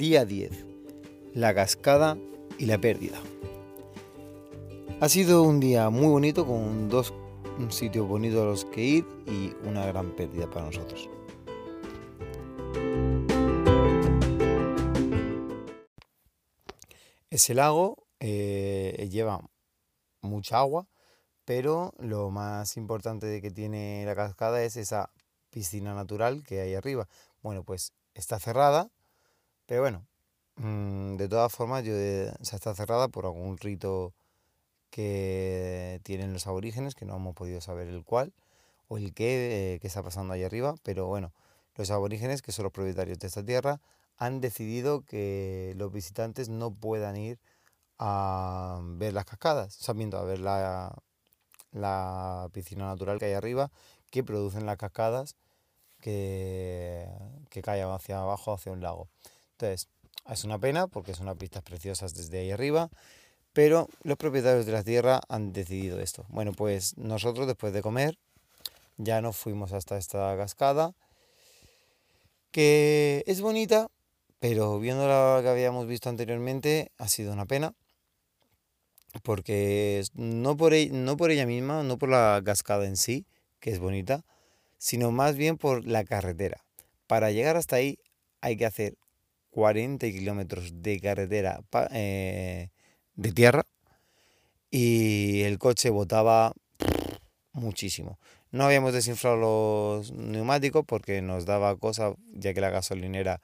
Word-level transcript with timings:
Día 0.00 0.24
10. 0.24 0.64
La 1.34 1.54
cascada 1.54 2.16
y 2.56 2.64
la 2.64 2.80
pérdida. 2.80 3.20
Ha 4.98 5.10
sido 5.10 5.42
un 5.42 5.60
día 5.60 5.90
muy 5.90 6.06
bonito 6.06 6.46
con 6.46 6.88
dos 6.88 7.12
sitios 7.68 8.08
bonitos 8.08 8.40
a 8.40 8.46
los 8.46 8.64
que 8.64 8.80
ir 8.80 9.06
y 9.26 9.52
una 9.68 9.84
gran 9.84 10.16
pérdida 10.16 10.48
para 10.48 10.64
nosotros. 10.64 11.10
Ese 17.28 17.52
lago 17.52 18.06
eh, 18.20 19.06
lleva 19.12 19.42
mucha 20.22 20.60
agua, 20.60 20.88
pero 21.44 21.92
lo 21.98 22.30
más 22.30 22.78
importante 22.78 23.42
que 23.42 23.50
tiene 23.50 24.04
la 24.06 24.16
cascada 24.16 24.62
es 24.64 24.78
esa 24.78 25.10
piscina 25.50 25.92
natural 25.92 26.42
que 26.42 26.62
hay 26.62 26.74
arriba. 26.74 27.06
Bueno, 27.42 27.64
pues 27.64 27.92
está 28.14 28.38
cerrada, 28.38 28.90
pero 29.70 29.82
bueno, 29.82 30.04
mm, 30.56 31.16
de 31.16 31.28
todas 31.28 31.52
formas, 31.52 31.84
yo, 31.84 31.94
está 31.94 32.74
cerrada 32.74 33.06
por 33.06 33.24
algún 33.24 33.56
rito 33.56 34.12
que 34.90 36.00
tienen 36.02 36.32
los 36.32 36.48
aborígenes, 36.48 36.96
que 36.96 37.06
no 37.06 37.14
hemos 37.16 37.36
podido 37.36 37.60
saber 37.60 37.86
el 37.86 38.04
cuál 38.04 38.32
o 38.88 38.98
el 38.98 39.14
qué, 39.14 39.74
eh, 39.76 39.80
está 39.82 40.02
pasando 40.02 40.34
ahí 40.34 40.42
arriba, 40.42 40.74
pero 40.82 41.06
bueno, 41.06 41.32
los 41.76 41.92
aborígenes, 41.92 42.42
que 42.42 42.50
son 42.50 42.64
los 42.64 42.72
propietarios 42.72 43.20
de 43.20 43.28
esta 43.28 43.44
tierra, 43.44 43.80
han 44.16 44.40
decidido 44.40 45.02
que 45.02 45.74
los 45.76 45.92
visitantes 45.92 46.48
no 46.48 46.72
puedan 46.72 47.16
ir 47.16 47.38
a 47.98 48.80
ver 48.82 49.12
las 49.14 49.24
cascadas, 49.24 49.74
sabiendo 49.74 50.18
a 50.18 50.24
ver 50.24 50.40
la, 50.40 51.00
la 51.70 52.48
piscina 52.52 52.86
natural 52.86 53.20
que 53.20 53.26
hay 53.26 53.34
arriba, 53.34 53.70
que 54.10 54.24
producen 54.24 54.66
las 54.66 54.78
cascadas 54.78 55.36
que, 56.00 57.06
que 57.50 57.62
cae 57.62 57.82
hacia 57.82 58.20
abajo, 58.20 58.52
hacia 58.52 58.72
un 58.72 58.80
lago. 58.80 59.08
Entonces, 59.60 59.88
es 60.30 60.44
una 60.44 60.58
pena 60.58 60.86
porque 60.86 61.12
son 61.12 61.24
unas 61.24 61.36
pistas 61.36 61.62
preciosas 61.62 62.14
desde 62.14 62.38
ahí 62.38 62.50
arriba, 62.50 62.88
pero 63.52 63.88
los 64.02 64.16
propietarios 64.16 64.64
de 64.64 64.72
la 64.72 64.82
tierra 64.82 65.20
han 65.28 65.52
decidido 65.52 66.00
esto. 66.00 66.24
Bueno, 66.30 66.52
pues 66.52 66.96
nosotros 66.96 67.46
después 67.46 67.74
de 67.74 67.82
comer 67.82 68.18
ya 68.96 69.20
nos 69.20 69.36
fuimos 69.36 69.74
hasta 69.74 69.98
esta 69.98 70.34
cascada, 70.38 70.94
que 72.52 73.22
es 73.26 73.42
bonita, 73.42 73.88
pero 74.38 74.78
viendo 74.80 75.06
la 75.06 75.40
que 75.42 75.48
habíamos 75.50 75.86
visto 75.86 76.08
anteriormente 76.08 76.90
ha 76.96 77.08
sido 77.08 77.34
una 77.34 77.44
pena, 77.44 77.74
porque 79.22 80.02
no 80.14 80.56
por, 80.56 80.72
e, 80.72 80.88
no 80.90 81.18
por 81.18 81.32
ella 81.32 81.44
misma, 81.44 81.82
no 81.82 81.98
por 81.98 82.08
la 82.08 82.40
cascada 82.42 82.86
en 82.86 82.96
sí, 82.96 83.26
que 83.58 83.70
es 83.70 83.78
bonita, 83.78 84.24
sino 84.78 85.10
más 85.10 85.36
bien 85.36 85.58
por 85.58 85.84
la 85.86 86.04
carretera. 86.04 86.64
Para 87.06 87.30
llegar 87.30 87.56
hasta 87.56 87.76
ahí 87.76 87.98
hay 88.40 88.56
que 88.56 88.64
hacer 88.64 88.96
40 89.50 90.06
kilómetros 90.10 90.82
de 90.82 91.00
carretera 91.00 91.62
eh, 91.92 92.70
de 93.14 93.32
tierra 93.32 93.66
y 94.70 95.42
el 95.42 95.58
coche 95.58 95.90
botaba 95.90 96.52
muchísimo. 97.52 98.18
No 98.52 98.64
habíamos 98.64 98.92
desinflado 98.92 99.36
los 99.36 100.12
neumáticos 100.12 100.84
porque 100.86 101.22
nos 101.22 101.46
daba 101.46 101.76
cosa, 101.76 102.14
ya 102.32 102.54
que 102.54 102.60
la 102.60 102.70
gasolinera 102.70 103.40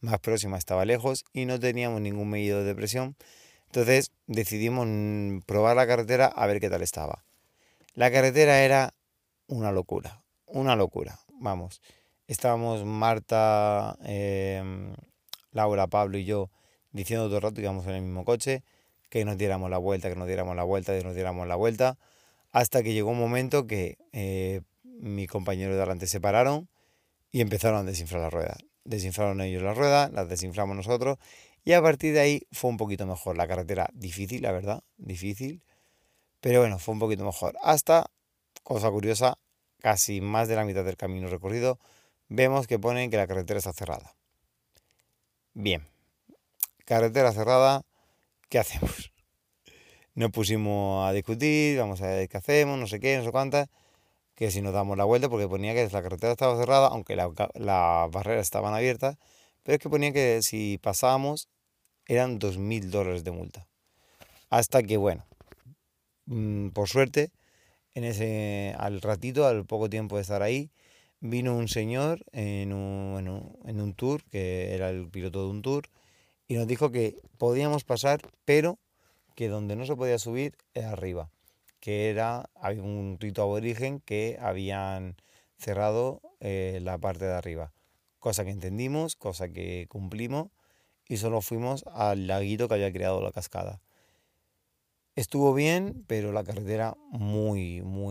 más 0.00 0.20
próxima 0.20 0.58
estaba 0.58 0.84
lejos 0.84 1.24
y 1.32 1.44
no 1.44 1.58
teníamos 1.58 2.00
ningún 2.00 2.30
medidor 2.30 2.64
de 2.64 2.74
presión. 2.74 3.16
Entonces 3.66 4.12
decidimos 4.26 4.86
probar 5.46 5.76
la 5.76 5.86
carretera 5.86 6.26
a 6.26 6.46
ver 6.46 6.60
qué 6.60 6.70
tal 6.70 6.82
estaba. 6.82 7.24
La 7.94 8.10
carretera 8.10 8.62
era 8.62 8.94
una 9.48 9.72
locura 9.72 10.24
una 10.54 10.76
locura, 10.76 11.18
vamos. 11.40 11.82
Estábamos 12.26 12.84
Marta, 12.84 13.98
em, 14.04 14.94
Laura, 15.54 15.86
Pablo 15.86 16.18
y 16.18 16.26
yo 16.26 16.50
diciendo 16.92 17.26
todo 17.26 17.36
el 17.36 17.42
rato 17.42 17.54
que 17.56 17.62
íbamos 17.62 17.86
en 17.86 17.94
el 17.94 18.02
mismo 18.02 18.24
coche, 18.24 18.62
que 19.08 19.24
nos 19.24 19.38
diéramos 19.38 19.70
la 19.70 19.78
vuelta, 19.78 20.08
que 20.10 20.16
nos 20.16 20.26
diéramos 20.26 20.54
la 20.54 20.64
vuelta, 20.64 20.96
que 20.96 21.02
nos 21.02 21.14
diéramos 21.14 21.46
la 21.46 21.56
vuelta, 21.56 21.96
hasta 22.52 22.82
que 22.82 22.92
llegó 22.92 23.10
un 23.10 23.18
momento 23.18 23.66
que 23.66 23.96
eh, 24.12 24.60
mi 24.82 25.26
compañero 25.26 25.72
de 25.72 25.80
delante 25.80 26.06
se 26.06 26.20
pararon 26.20 26.68
y 27.32 27.40
empezaron 27.40 27.80
a 27.80 27.82
desinflar 27.84 28.22
las 28.22 28.32
ruedas. 28.32 28.58
Desinflaron 28.84 29.40
ellos 29.40 29.62
las 29.62 29.76
ruedas, 29.76 30.12
las 30.12 30.28
desinflamos 30.28 30.76
nosotros 30.76 31.18
y 31.64 31.72
a 31.72 31.82
partir 31.82 32.12
de 32.12 32.20
ahí 32.20 32.46
fue 32.52 32.70
un 32.70 32.76
poquito 32.76 33.06
mejor. 33.06 33.36
La 33.36 33.48
carretera 33.48 33.88
difícil, 33.94 34.42
la 34.42 34.52
verdad, 34.52 34.82
difícil, 34.98 35.62
pero 36.40 36.60
bueno, 36.60 36.78
fue 36.78 36.92
un 36.92 37.00
poquito 37.00 37.24
mejor. 37.24 37.56
Hasta, 37.62 38.10
cosa 38.62 38.90
curiosa, 38.90 39.38
casi 39.80 40.20
más 40.20 40.46
de 40.46 40.56
la 40.56 40.64
mitad 40.64 40.84
del 40.84 40.96
camino 40.96 41.28
recorrido, 41.28 41.78
vemos 42.28 42.66
que 42.66 42.78
ponen 42.78 43.10
que 43.10 43.16
la 43.16 43.26
carretera 43.26 43.58
está 43.58 43.72
cerrada. 43.72 44.14
Bien, 45.56 45.86
carretera 46.84 47.30
cerrada, 47.30 47.82
¿qué 48.48 48.58
hacemos? 48.58 49.12
Nos 50.16 50.32
pusimos 50.32 51.08
a 51.08 51.12
discutir, 51.12 51.78
vamos 51.78 52.02
a 52.02 52.08
ver 52.08 52.28
qué 52.28 52.38
hacemos, 52.38 52.76
no 52.76 52.88
sé 52.88 52.98
qué, 52.98 53.16
no 53.18 53.22
sé 53.22 53.30
cuántas, 53.30 53.68
que 54.34 54.50
si 54.50 54.62
nos 54.62 54.74
damos 54.74 54.96
la 54.96 55.04
vuelta, 55.04 55.28
porque 55.28 55.46
ponía 55.46 55.72
que 55.72 55.88
la 55.88 56.02
carretera 56.02 56.32
estaba 56.32 56.56
cerrada, 56.56 56.88
aunque 56.88 57.14
las 57.14 57.30
barreras 58.10 58.42
estaban 58.42 58.74
abiertas, 58.74 59.16
pero 59.62 59.76
es 59.76 59.80
que 59.80 59.88
ponía 59.88 60.12
que 60.12 60.42
si 60.42 60.78
pasábamos 60.78 61.48
eran 62.06 62.40
2.000 62.40 62.90
dólares 62.90 63.22
de 63.22 63.30
multa. 63.30 63.68
Hasta 64.50 64.82
que, 64.82 64.96
bueno, 64.96 65.24
mm, 66.26 66.70
por 66.70 66.88
suerte, 66.88 67.30
en 67.94 68.02
ese, 68.02 68.74
al 68.76 69.00
ratito, 69.00 69.46
al 69.46 69.66
poco 69.66 69.88
tiempo 69.88 70.16
de 70.16 70.22
estar 70.22 70.42
ahí, 70.42 70.72
vino 71.20 71.56
un 71.56 71.68
señor 71.68 72.24
en 72.32 72.72
un, 72.72 73.56
en 73.64 73.80
un 73.80 73.94
tour, 73.94 74.24
que 74.24 74.74
era 74.74 74.90
el 74.90 75.08
piloto 75.08 75.44
de 75.44 75.50
un 75.50 75.62
tour, 75.62 75.88
y 76.46 76.54
nos 76.54 76.66
dijo 76.66 76.90
que 76.90 77.16
podíamos 77.38 77.84
pasar, 77.84 78.20
pero 78.44 78.78
que 79.34 79.48
donde 79.48 79.76
no 79.76 79.86
se 79.86 79.96
podía 79.96 80.18
subir 80.18 80.56
era 80.74 80.92
arriba, 80.92 81.30
que 81.80 82.10
era 82.10 82.50
había 82.54 82.82
un 82.82 83.16
rito 83.18 83.42
aborigen 83.42 84.00
que 84.00 84.38
habían 84.40 85.16
cerrado 85.56 86.20
eh, 86.40 86.78
la 86.82 86.98
parte 86.98 87.24
de 87.24 87.34
arriba, 87.34 87.72
cosa 88.18 88.44
que 88.44 88.50
entendimos, 88.50 89.16
cosa 89.16 89.48
que 89.48 89.86
cumplimos 89.88 90.48
y 91.08 91.16
solo 91.16 91.40
fuimos 91.40 91.84
al 91.92 92.26
laguito 92.26 92.68
que 92.68 92.74
había 92.74 92.92
creado 92.92 93.22
la 93.22 93.32
cascada. 93.32 93.80
Estuvo 95.16 95.54
bien, 95.54 96.04
pero 96.06 96.32
la 96.32 96.44
carretera 96.44 96.96
muy, 97.10 97.82
muy, 97.82 98.03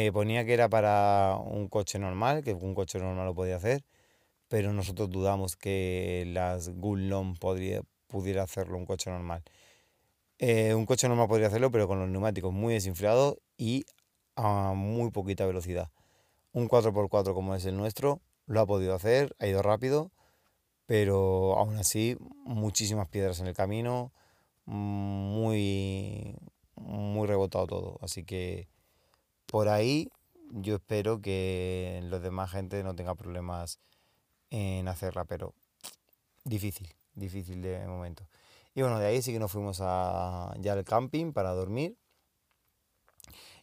Eh, 0.00 0.12
ponía 0.12 0.44
que 0.44 0.54
era 0.54 0.68
para 0.68 1.36
un 1.44 1.66
coche 1.66 1.98
normal, 1.98 2.44
que 2.44 2.54
un 2.54 2.72
coche 2.72 3.00
normal 3.00 3.26
lo 3.26 3.34
podía 3.34 3.56
hacer, 3.56 3.84
pero 4.46 4.72
nosotros 4.72 5.10
dudamos 5.10 5.56
que 5.56 6.22
las 6.28 6.68
Gullon 6.68 7.34
pudiera 8.06 8.42
hacerlo 8.44 8.78
un 8.78 8.86
coche 8.86 9.10
normal. 9.10 9.42
Eh, 10.38 10.72
un 10.74 10.86
coche 10.86 11.08
normal 11.08 11.26
podría 11.26 11.48
hacerlo, 11.48 11.72
pero 11.72 11.88
con 11.88 11.98
los 11.98 12.08
neumáticos 12.08 12.52
muy 12.52 12.74
desinflados 12.74 13.38
y 13.56 13.86
a 14.36 14.72
muy 14.72 15.10
poquita 15.10 15.44
velocidad. 15.46 15.90
Un 16.52 16.68
4x4 16.68 17.34
como 17.34 17.56
es 17.56 17.64
el 17.64 17.76
nuestro 17.76 18.20
lo 18.46 18.60
ha 18.60 18.66
podido 18.66 18.94
hacer, 18.94 19.34
ha 19.40 19.48
ido 19.48 19.62
rápido, 19.62 20.12
pero 20.86 21.58
aún 21.58 21.76
así 21.76 22.16
muchísimas 22.44 23.08
piedras 23.08 23.40
en 23.40 23.48
el 23.48 23.54
camino, 23.54 24.12
muy, 24.64 26.36
muy 26.76 27.26
rebotado 27.26 27.66
todo. 27.66 27.98
Así 28.00 28.22
que 28.24 28.68
por 29.50 29.68
ahí 29.68 30.10
yo 30.50 30.76
espero 30.76 31.20
que 31.20 32.00
los 32.04 32.22
demás 32.22 32.50
gente 32.50 32.82
no 32.82 32.94
tenga 32.94 33.14
problemas 33.14 33.80
en 34.50 34.88
hacerla, 34.88 35.24
pero 35.24 35.54
difícil, 36.44 36.94
difícil 37.14 37.60
de 37.62 37.86
momento. 37.86 38.26
Y 38.74 38.82
bueno, 38.82 38.98
de 38.98 39.06
ahí 39.06 39.22
sí 39.22 39.32
que 39.32 39.38
nos 39.38 39.50
fuimos 39.50 39.80
a, 39.82 40.54
ya 40.58 40.74
al 40.74 40.84
camping 40.84 41.32
para 41.32 41.52
dormir. 41.52 41.96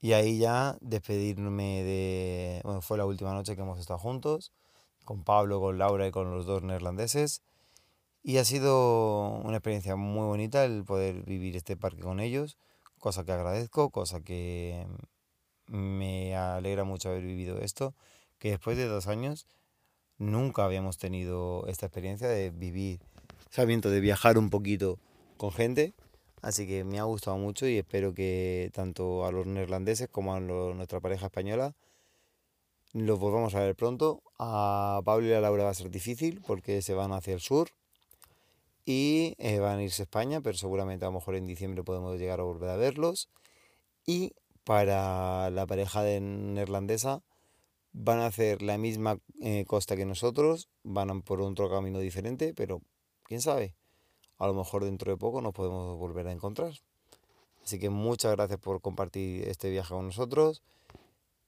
Y 0.00 0.12
ahí 0.12 0.38
ya 0.38 0.78
despedirme 0.80 1.82
de... 1.82 2.60
Bueno, 2.64 2.80
fue 2.80 2.96
la 2.96 3.04
última 3.04 3.34
noche 3.34 3.54
que 3.54 3.62
hemos 3.62 3.78
estado 3.78 3.98
juntos 3.98 4.52
con 5.04 5.24
Pablo, 5.24 5.60
con 5.60 5.78
Laura 5.78 6.06
y 6.06 6.10
con 6.10 6.30
los 6.30 6.46
dos 6.46 6.62
neerlandeses. 6.62 7.42
Y 8.22 8.38
ha 8.38 8.44
sido 8.44 9.40
una 9.42 9.56
experiencia 9.56 9.96
muy 9.96 10.24
bonita 10.26 10.64
el 10.64 10.84
poder 10.84 11.24
vivir 11.24 11.56
este 11.56 11.76
parque 11.76 12.02
con 12.02 12.20
ellos, 12.20 12.58
cosa 12.98 13.24
que 13.24 13.32
agradezco, 13.32 13.90
cosa 13.90 14.20
que 14.20 14.86
me 15.70 16.36
alegra 16.36 16.84
mucho 16.84 17.08
haber 17.08 17.22
vivido 17.22 17.58
esto, 17.58 17.94
que 18.38 18.50
después 18.50 18.76
de 18.76 18.86
dos 18.86 19.06
años 19.06 19.46
nunca 20.18 20.64
habíamos 20.64 20.98
tenido 20.98 21.66
esta 21.68 21.86
experiencia 21.86 22.28
de 22.28 22.50
vivir, 22.50 23.00
sabiendo 23.50 23.90
de 23.90 24.00
viajar 24.00 24.36
un 24.36 24.50
poquito 24.50 24.98
con 25.36 25.52
gente. 25.52 25.94
Así 26.42 26.66
que 26.66 26.84
me 26.84 26.98
ha 26.98 27.04
gustado 27.04 27.36
mucho 27.36 27.66
y 27.66 27.78
espero 27.78 28.14
que 28.14 28.70
tanto 28.74 29.26
a 29.26 29.32
los 29.32 29.46
neerlandeses 29.46 30.08
como 30.08 30.34
a 30.34 30.40
nuestra 30.40 31.00
pareja 31.00 31.26
española 31.26 31.74
los 32.92 33.18
volvamos 33.18 33.54
a 33.54 33.60
ver 33.60 33.76
pronto. 33.76 34.22
A 34.38 35.00
Pablo 35.04 35.26
y 35.26 35.32
a 35.32 35.40
Laura 35.40 35.64
va 35.64 35.70
a 35.70 35.74
ser 35.74 35.90
difícil 35.90 36.40
porque 36.46 36.82
se 36.82 36.94
van 36.94 37.12
hacia 37.12 37.34
el 37.34 37.40
sur 37.40 37.68
y 38.84 39.34
eh, 39.38 39.58
van 39.60 39.78
a 39.78 39.82
irse 39.82 40.02
a 40.02 40.04
España, 40.04 40.40
pero 40.40 40.56
seguramente 40.56 41.04
a 41.04 41.08
lo 41.08 41.12
mejor 41.12 41.36
en 41.36 41.46
diciembre 41.46 41.84
podemos 41.84 42.18
llegar 42.18 42.40
a 42.40 42.44
volver 42.44 42.70
a 42.70 42.76
verlos. 42.76 43.28
Y 44.06 44.32
para 44.64 45.50
la 45.50 45.66
pareja 45.66 46.02
de 46.02 46.20
neerlandesa, 46.20 47.22
van 47.92 48.20
a 48.20 48.26
hacer 48.26 48.62
la 48.62 48.78
misma 48.78 49.18
eh, 49.40 49.64
costa 49.66 49.96
que 49.96 50.06
nosotros, 50.06 50.68
van 50.82 51.22
por 51.22 51.40
otro 51.40 51.70
camino 51.70 51.98
diferente, 51.98 52.54
pero 52.54 52.82
quién 53.24 53.40
sabe, 53.40 53.74
a 54.38 54.46
lo 54.46 54.54
mejor 54.54 54.84
dentro 54.84 55.10
de 55.10 55.18
poco 55.18 55.40
nos 55.40 55.52
podemos 55.52 55.98
volver 55.98 56.26
a 56.28 56.32
encontrar. 56.32 56.72
Así 57.62 57.78
que 57.78 57.90
muchas 57.90 58.32
gracias 58.32 58.58
por 58.58 58.80
compartir 58.80 59.46
este 59.48 59.70
viaje 59.70 59.92
con 59.92 60.06
nosotros 60.06 60.62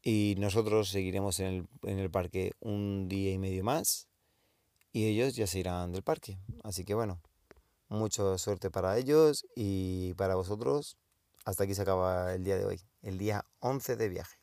y 0.03 0.35
nosotros 0.39 0.89
seguiremos 0.91 1.41
en 1.41 1.47
el, 1.47 1.67
en 1.83 1.99
el 1.99 2.11
parque 2.11 2.53
un 2.61 3.09
día 3.09 3.33
y 3.33 3.39
medio 3.39 3.65
más 3.65 4.09
y 4.93 5.07
ellos 5.07 5.35
ya 5.35 5.47
se 5.47 5.61
irán 5.61 5.93
del 5.93 6.03
parque. 6.03 6.39
Así 6.63 6.85
que 6.85 6.95
bueno, 6.95 7.21
mucha 7.89 8.37
suerte 8.39 8.71
para 8.71 8.99
ellos 8.99 9.47
y 9.57 10.15
para 10.15 10.35
vosotros. 10.35 10.97
Hasta 11.45 11.65
aquí 11.65 11.75
se 11.75 11.83
acaba 11.83 12.35
el 12.35 12.45
día 12.45 12.57
de 12.57 12.65
hoy, 12.65 12.81
el 13.03 13.19
día 13.19 13.45
11 13.61 13.97
de 13.97 14.09
viaje. 14.09 14.42